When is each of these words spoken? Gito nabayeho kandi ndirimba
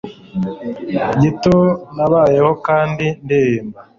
Gito 1.21 1.57
nabayeho 1.95 2.51
kandi 2.67 3.05
ndirimba 3.23 3.79